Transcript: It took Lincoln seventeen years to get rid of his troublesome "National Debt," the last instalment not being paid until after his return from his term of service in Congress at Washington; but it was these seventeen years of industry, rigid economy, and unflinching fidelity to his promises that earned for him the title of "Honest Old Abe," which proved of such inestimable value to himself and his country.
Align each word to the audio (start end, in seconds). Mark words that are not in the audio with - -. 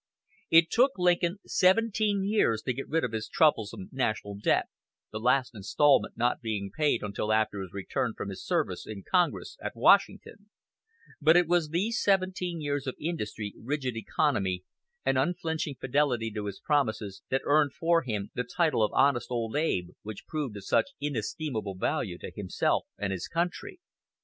It 0.49 0.71
took 0.71 0.93
Lincoln 0.97 1.37
seventeen 1.45 2.23
years 2.23 2.63
to 2.63 2.73
get 2.73 2.89
rid 2.89 3.03
of 3.03 3.11
his 3.11 3.27
troublesome 3.29 3.87
"National 3.91 4.35
Debt," 4.35 4.65
the 5.11 5.19
last 5.19 5.53
instalment 5.53 6.17
not 6.17 6.41
being 6.41 6.71
paid 6.75 7.03
until 7.03 7.31
after 7.31 7.61
his 7.61 7.71
return 7.71 8.15
from 8.17 8.29
his 8.29 8.43
term 8.43 8.61
of 8.61 8.63
service 8.79 8.87
in 8.87 9.03
Congress 9.07 9.57
at 9.61 9.75
Washington; 9.75 10.49
but 11.21 11.37
it 11.37 11.45
was 11.47 11.69
these 11.69 12.01
seventeen 12.01 12.59
years 12.59 12.87
of 12.87 12.95
industry, 12.99 13.53
rigid 13.55 13.95
economy, 13.95 14.63
and 15.05 15.19
unflinching 15.19 15.75
fidelity 15.75 16.31
to 16.31 16.47
his 16.47 16.59
promises 16.59 17.21
that 17.29 17.41
earned 17.45 17.73
for 17.75 18.01
him 18.01 18.31
the 18.33 18.43
title 18.43 18.81
of 18.81 18.91
"Honest 18.93 19.29
Old 19.29 19.55
Abe," 19.55 19.89
which 20.01 20.25
proved 20.25 20.57
of 20.57 20.65
such 20.65 20.87
inestimable 20.99 21.75
value 21.75 22.17
to 22.17 22.31
himself 22.35 22.87
and 22.97 23.13
his 23.13 23.27
country. 23.27 23.79